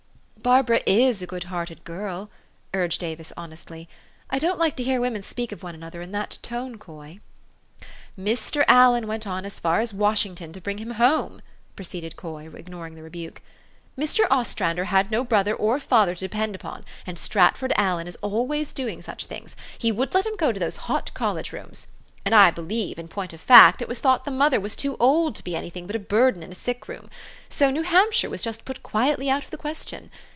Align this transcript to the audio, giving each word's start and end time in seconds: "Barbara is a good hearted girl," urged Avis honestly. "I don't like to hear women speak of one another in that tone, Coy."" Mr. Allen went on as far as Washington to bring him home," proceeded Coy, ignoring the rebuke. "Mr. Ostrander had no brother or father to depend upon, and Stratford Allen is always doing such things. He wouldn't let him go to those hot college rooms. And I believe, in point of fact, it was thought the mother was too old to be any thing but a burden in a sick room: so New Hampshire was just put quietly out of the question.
"Barbara 0.43 0.81
is 0.87 1.21
a 1.21 1.27
good 1.27 1.43
hearted 1.45 1.83
girl," 1.83 2.31
urged 2.73 3.03
Avis 3.03 3.31
honestly. 3.37 3.87
"I 4.31 4.39
don't 4.39 4.57
like 4.57 4.75
to 4.77 4.83
hear 4.83 4.99
women 4.99 5.21
speak 5.21 5.51
of 5.51 5.61
one 5.61 5.75
another 5.75 6.01
in 6.01 6.11
that 6.13 6.39
tone, 6.41 6.79
Coy."" 6.79 7.19
Mr. 8.19 8.65
Allen 8.67 9.05
went 9.05 9.27
on 9.27 9.45
as 9.45 9.59
far 9.59 9.81
as 9.81 9.93
Washington 9.93 10.51
to 10.51 10.59
bring 10.59 10.79
him 10.79 10.91
home," 10.97 11.43
proceeded 11.75 12.15
Coy, 12.15 12.49
ignoring 12.55 12.95
the 12.95 13.03
rebuke. 13.03 13.43
"Mr. 13.95 14.25
Ostrander 14.31 14.85
had 14.85 15.11
no 15.11 15.23
brother 15.23 15.53
or 15.53 15.79
father 15.79 16.15
to 16.15 16.25
depend 16.25 16.55
upon, 16.55 16.85
and 17.05 17.19
Stratford 17.19 17.71
Allen 17.75 18.07
is 18.07 18.15
always 18.23 18.73
doing 18.73 19.03
such 19.03 19.27
things. 19.27 19.55
He 19.77 19.91
wouldn't 19.91 20.15
let 20.15 20.25
him 20.25 20.37
go 20.37 20.51
to 20.51 20.59
those 20.59 20.75
hot 20.89 21.13
college 21.13 21.51
rooms. 21.51 21.85
And 22.25 22.33
I 22.33 22.49
believe, 22.49 22.97
in 22.97 23.09
point 23.09 23.31
of 23.33 23.41
fact, 23.41 23.79
it 23.81 23.87
was 23.87 23.99
thought 23.99 24.25
the 24.25 24.31
mother 24.31 24.59
was 24.59 24.75
too 24.75 24.97
old 24.99 25.35
to 25.35 25.43
be 25.43 25.55
any 25.55 25.69
thing 25.69 25.85
but 25.85 25.95
a 25.95 25.99
burden 25.99 26.41
in 26.41 26.51
a 26.51 26.55
sick 26.55 26.87
room: 26.87 27.11
so 27.47 27.69
New 27.69 27.83
Hampshire 27.83 28.29
was 28.29 28.41
just 28.41 28.65
put 28.65 28.81
quietly 28.81 29.29
out 29.29 29.43
of 29.43 29.51
the 29.51 29.57
question. 29.57 30.09